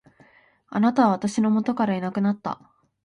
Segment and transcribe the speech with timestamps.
[0.71, 2.59] 貴方は私の元からいなくなった。